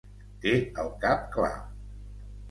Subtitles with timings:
[0.45, 1.51] Té el cap clar.